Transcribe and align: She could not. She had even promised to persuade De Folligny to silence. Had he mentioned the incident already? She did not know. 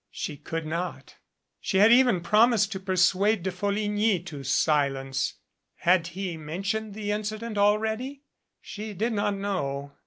She 0.09 0.35
could 0.35 0.65
not. 0.65 1.17
She 1.59 1.77
had 1.77 1.91
even 1.91 2.21
promised 2.21 2.71
to 2.71 2.79
persuade 2.79 3.43
De 3.43 3.51
Folligny 3.51 4.19
to 4.25 4.43
silence. 4.43 5.35
Had 5.75 6.07
he 6.17 6.37
mentioned 6.37 6.95
the 6.95 7.11
incident 7.11 7.55
already? 7.55 8.23
She 8.59 8.95
did 8.95 9.13
not 9.13 9.35
know. 9.35 9.91